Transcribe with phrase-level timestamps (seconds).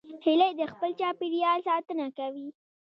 [0.25, 2.47] هیلۍ د خپل چاپېریال ساتنه کوي